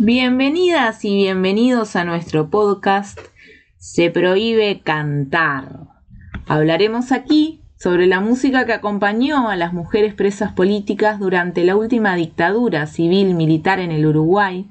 [0.00, 3.18] Bienvenidas y bienvenidos a nuestro podcast
[3.78, 5.88] Se prohíbe cantar.
[6.46, 12.14] Hablaremos aquí sobre la música que acompañó a las mujeres presas políticas durante la última
[12.14, 14.70] dictadura civil militar en el Uruguay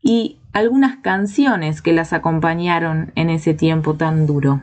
[0.00, 4.62] y algunas canciones que las acompañaron en ese tiempo tan duro.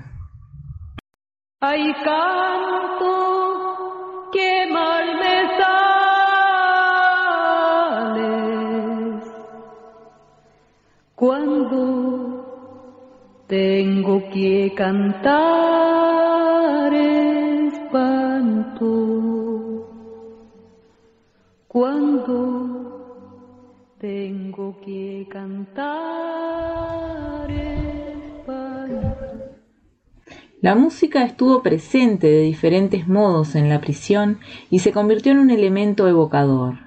[1.60, 1.94] Ay,
[13.48, 15.34] tengo que cantar
[16.94, 18.72] espanto.
[21.68, 22.96] Cuando
[24.00, 26.06] tengo que cantar
[30.66, 34.40] La música estuvo presente de diferentes modos en la prisión
[34.72, 36.85] y se convirtió en un elemento evocador.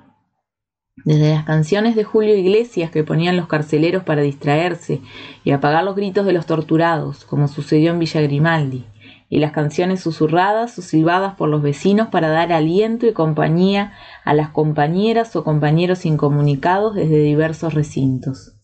[1.04, 5.00] Desde las canciones de Julio Iglesias que ponían los carceleros para distraerse
[5.44, 8.84] y apagar los gritos de los torturados, como sucedió en Villa Grimaldi,
[9.30, 13.92] y las canciones susurradas o silbadas por los vecinos para dar aliento y compañía
[14.24, 18.54] a las compañeras o compañeros incomunicados desde diversos recintos.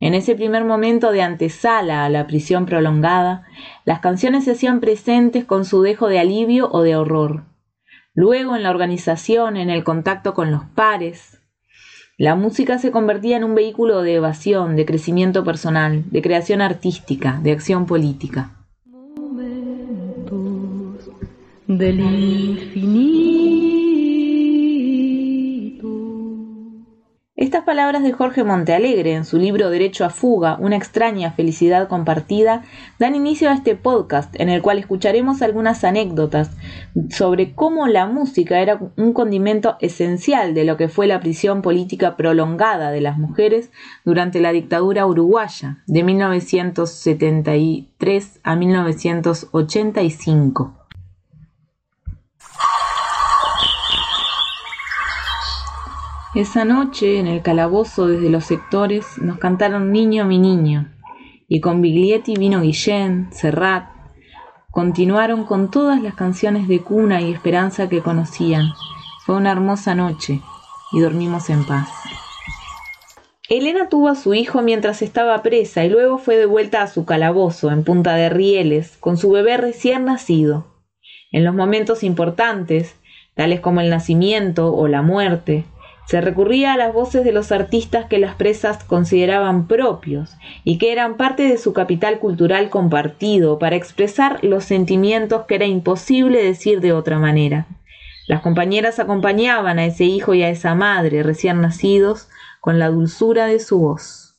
[0.00, 3.46] En ese primer momento de antesala a la prisión prolongada,
[3.84, 7.44] las canciones se hacían presentes con su dejo de alivio o de horror.
[8.14, 11.37] Luego, en la organización, en el contacto con los pares,
[12.18, 17.38] la música se convertía en un vehículo de evasión, de crecimiento personal, de creación artística,
[17.44, 18.50] de acción política.
[27.38, 32.64] Estas palabras de Jorge Montealegre en su libro Derecho a Fuga, una extraña felicidad compartida,
[32.98, 36.50] dan inicio a este podcast en el cual escucharemos algunas anécdotas
[37.10, 42.16] sobre cómo la música era un condimento esencial de lo que fue la prisión política
[42.16, 43.70] prolongada de las mujeres
[44.04, 50.87] durante la dictadura uruguaya de 1973 a 1985.
[56.38, 60.88] Esa noche, en el calabozo desde los sectores, nos cantaron Niño mi niño,
[61.48, 63.88] y con Biglietti vino Guillén, Serrat,
[64.70, 68.68] continuaron con todas las canciones de cuna y esperanza que conocían.
[69.26, 70.40] Fue una hermosa noche,
[70.92, 71.88] y dormimos en paz.
[73.48, 77.04] Elena tuvo a su hijo mientras estaba presa y luego fue de vuelta a su
[77.04, 80.68] calabozo en Punta de Rieles con su bebé recién nacido.
[81.32, 82.94] En los momentos importantes,
[83.34, 85.64] tales como el nacimiento o la muerte,
[86.08, 90.90] se recurría a las voces de los artistas que las presas consideraban propios y que
[90.90, 96.80] eran parte de su capital cultural compartido para expresar los sentimientos que era imposible decir
[96.80, 97.66] de otra manera.
[98.26, 102.28] Las compañeras acompañaban a ese hijo y a esa madre recién nacidos
[102.62, 104.34] con la dulzura de su voz.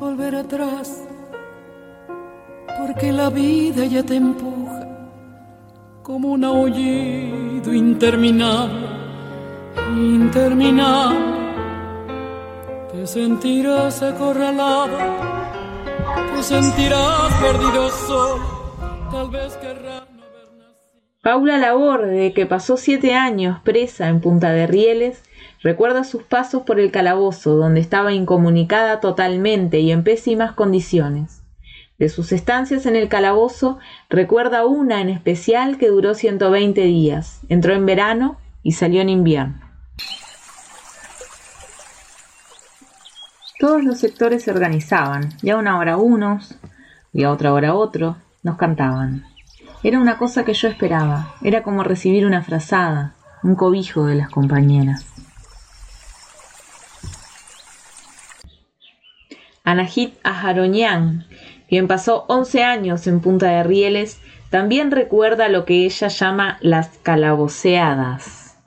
[0.00, 1.02] Volver atrás,
[2.78, 4.88] porque la vida ya te empuja
[6.02, 8.88] como un aullido interminable,
[9.94, 11.38] interminable.
[12.92, 14.98] Te sentirás acorralado,
[16.34, 18.44] te sentirás perdido solo,
[19.12, 19.99] tal vez querrás.
[21.22, 25.22] Paula Laborde, que pasó siete años presa en Punta de Rieles,
[25.62, 31.42] Recuerda sus pasos por el calabozo, donde estaba incomunicada totalmente y en pésimas condiciones.
[31.98, 37.42] De sus estancias en el calabozo, recuerda una en especial que duró 120 días.
[37.50, 39.60] Entró en verano y salió en invierno.
[43.58, 46.54] Todos los sectores se organizaban, y a una hora unos,
[47.12, 49.29] y a otra hora otro, nos cantaban.
[49.82, 54.28] Era una cosa que yo esperaba, era como recibir una frazada, un cobijo de las
[54.28, 55.06] compañeras.
[59.64, 61.26] Anahit Aharoñán,
[61.66, 66.98] quien pasó 11 años en Punta de Rieles, también recuerda lo que ella llama las
[66.98, 68.58] calaboceadas.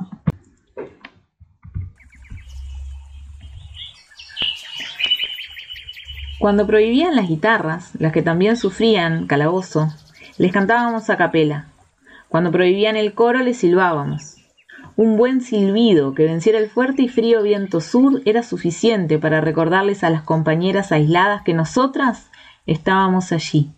[6.39, 9.93] Cuando prohibían las guitarras, las que también sufrían calabozo,
[10.37, 11.67] les cantábamos a capela.
[12.27, 14.37] Cuando prohibían el coro, les silbábamos.
[14.95, 20.03] Un buen silbido que venciera el fuerte y frío viento sur era suficiente para recordarles
[20.03, 22.29] a las compañeras aisladas que nosotras
[22.65, 23.71] estábamos allí,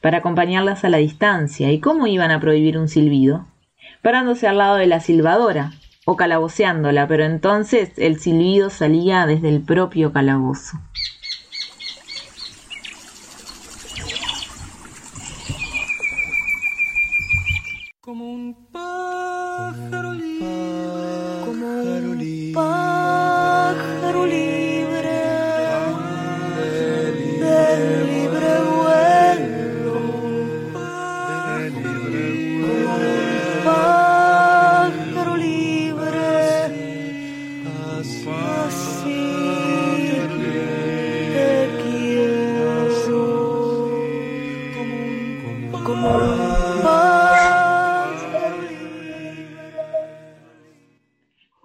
[0.00, 1.70] para acompañarlas a la distancia.
[1.70, 3.46] ¿Y cómo iban a prohibir un silbido?
[4.02, 5.72] Parándose al lado de la silbadora
[6.04, 10.78] o calaboceándola, pero entonces el silbido salía desde el propio calabozo.
[18.12, 20.12] como un pájaro
[21.84, 22.91] libre, como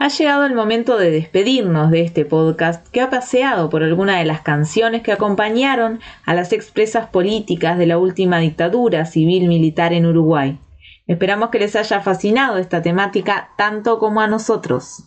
[0.08, 4.24] Ha llegado el momento de despedirnos de este podcast que ha paseado por alguna de
[4.24, 10.62] las canciones que acompañaron a las expresas políticas de la última dictadura civil-militar en Uruguay.
[11.08, 15.04] Esperamos que les haya fascinado esta temática tanto como a nosotros.